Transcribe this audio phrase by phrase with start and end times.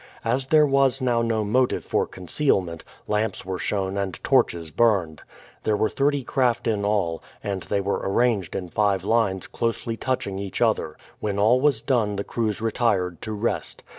[0.25, 5.21] As there was now no motive for concealment, lamps were shown and torches burned.
[5.63, 10.39] There were thirty craft in all, and they were arranged in five lines closely touching
[10.39, 10.97] each other.
[11.19, 13.83] When all was done the crews retired to rest.